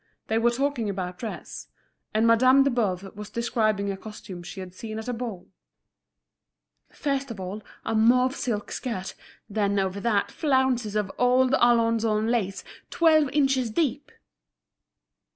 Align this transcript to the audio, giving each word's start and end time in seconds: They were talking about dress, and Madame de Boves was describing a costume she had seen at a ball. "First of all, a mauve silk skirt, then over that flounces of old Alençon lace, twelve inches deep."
They 0.29 0.39
were 0.39 0.49
talking 0.49 0.89
about 0.89 1.19
dress, 1.19 1.67
and 2.11 2.25
Madame 2.25 2.63
de 2.63 2.71
Boves 2.71 3.03
was 3.13 3.29
describing 3.29 3.91
a 3.91 3.95
costume 3.97 4.41
she 4.41 4.59
had 4.59 4.73
seen 4.73 4.97
at 4.97 5.07
a 5.07 5.13
ball. 5.13 5.49
"First 6.91 7.29
of 7.29 7.39
all, 7.39 7.61
a 7.85 7.93
mauve 7.93 8.35
silk 8.35 8.71
skirt, 8.71 9.13
then 9.47 9.77
over 9.77 9.99
that 9.99 10.31
flounces 10.31 10.95
of 10.95 11.11
old 11.19 11.51
Alençon 11.51 12.31
lace, 12.31 12.63
twelve 12.89 13.29
inches 13.29 13.69
deep." 13.69 14.11